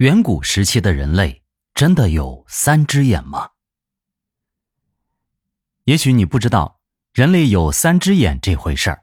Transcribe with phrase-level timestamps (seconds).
[0.00, 1.42] 远古时期的人类
[1.74, 3.50] 真的有三只眼吗？
[5.84, 6.80] 也许你不知道
[7.12, 9.02] 人类有三只眼这回事儿，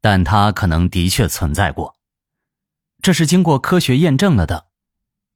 [0.00, 1.94] 但它可能的确存在过。
[3.00, 4.66] 这是经过科学验证了的。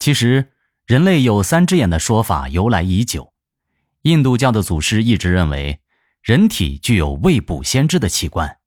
[0.00, 0.50] 其实，
[0.84, 3.32] 人类有三只眼的说法由来已久。
[4.02, 5.80] 印度教的祖师一直认为
[6.22, 8.58] 人体具有未卜先知的器官。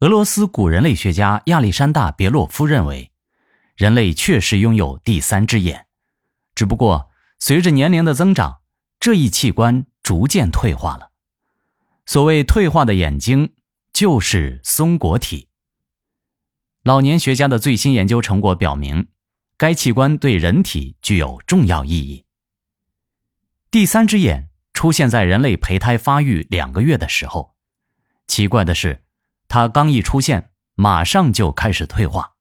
[0.00, 3.09] 俄罗斯古人类学家亚历山大·别洛夫认为。
[3.80, 5.86] 人类确实拥有第三只眼，
[6.54, 8.60] 只不过随着年龄的增长，
[8.98, 11.12] 这一器官逐渐退化了。
[12.04, 13.54] 所谓退化的眼睛，
[13.94, 15.48] 就是松果体。
[16.82, 19.08] 老年学家的最新研究成果表明，
[19.56, 22.26] 该器官对人体具有重要意义。
[23.70, 27.54] 第三只眼出现在人类胚胎发育两个月的时候，
[28.26, 29.02] 奇怪的是，
[29.48, 32.34] 它刚一出现，马上就开始退化。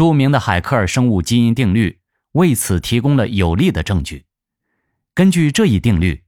[0.00, 2.00] 著名的海克尔生物基因定律
[2.32, 4.24] 为此提供了有力的证据。
[5.12, 6.24] 根据这一定律，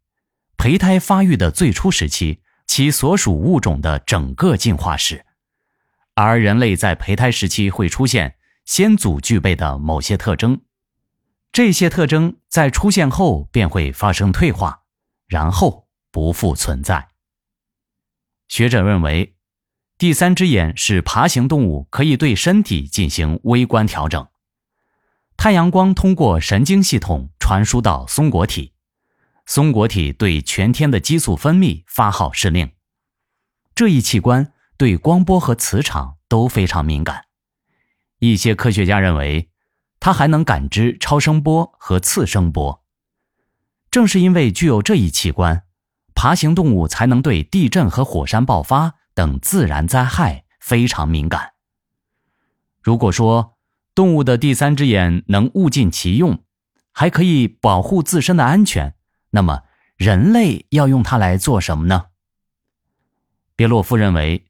[0.58, 5.24] 胚胎发育的最初时期，其所属物种的整个进化史，
[6.12, 10.60] 而人类在胚胎时期会出现先祖具备的某些特征，
[11.50, 14.82] 这些特征在出现后便会发生退化，
[15.26, 17.08] 然后不复存在。
[18.48, 19.34] 学者认为。
[20.02, 24.26] 第三只眼是爬行动物可以对身体进行微观调整。
[25.36, 28.72] 太阳光通过神经系统传输到松果体，
[29.46, 32.72] 松果体对全天的激素分泌发号施令。
[33.76, 37.26] 这一器官对光波和磁场都非常敏感。
[38.18, 39.50] 一些科学家认为，
[40.00, 42.82] 它还能感知超声波和次声波。
[43.88, 45.62] 正是因为具有这一器官，
[46.12, 48.96] 爬行动物才能对地震和火山爆发。
[49.14, 51.52] 等自然灾害非常敏感。
[52.82, 53.56] 如果说
[53.94, 56.42] 动物的第三只眼能物尽其用，
[56.92, 58.94] 还可以保护自身的安全，
[59.30, 59.62] 那么
[59.96, 62.06] 人类要用它来做什么呢？
[63.54, 64.46] 别洛夫认为，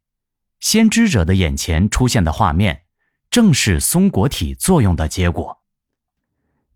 [0.60, 2.84] 先知者的眼前出现的画面，
[3.31, 5.62] 正是松果体作用的结果。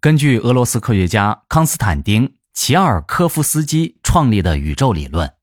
[0.01, 5.36] 根据俄罗斯科学家康斯坦丁·齐尔科夫斯基创立的宇宙理论。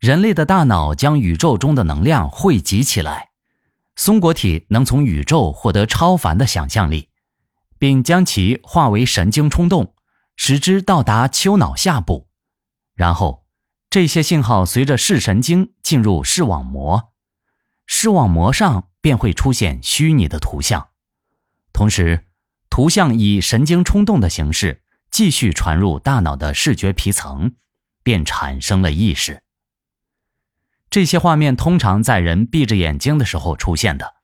[0.00, 3.32] 人类的大脑将宇宙中的能量汇集起来，
[3.96, 7.10] 松果体能从宇宙获得超凡的想象力，
[7.78, 9.94] 并将其化为神经冲动，
[10.36, 12.28] 使之到达丘脑下部。
[12.94, 13.44] 然后，
[13.90, 17.12] 这些信号随着视神经进入视网膜，
[17.84, 20.88] 视网膜上便会出现虚拟的图像，
[21.74, 22.26] 同时，
[22.70, 24.80] 图像以神经冲动的形式
[25.10, 27.52] 继续传入大脑的视觉皮层，
[28.02, 29.42] 便产生了意识。
[30.90, 34.14] 这些画面通常在人闭着眼睛的时候出现的。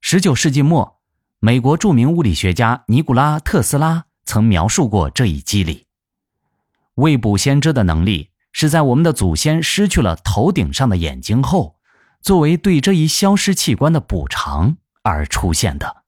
[0.00, 1.00] 十九世纪末，
[1.38, 5.86] 美国著名物理学家尼古拉·特斯拉曾描述过这一机理。
[6.94, 11.76] 未卜先知的能力是在我们的祖先失去了头顶上的眼睛后，
[12.22, 16.01] 作为对这一消失器官的补偿而出现的。